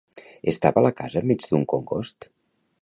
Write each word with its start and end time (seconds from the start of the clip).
Estava 0.51 0.83
la 0.85 0.91
casa 1.01 1.21
enmig 1.21 1.47
d'un 1.51 1.69
congost? 1.77 2.31